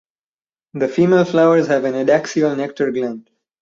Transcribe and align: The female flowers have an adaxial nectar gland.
The 0.73 0.87
female 0.87 1.25
flowers 1.25 1.67
have 1.67 1.83
an 1.83 1.93
adaxial 1.93 2.57
nectar 2.57 2.91
gland. 2.91 3.29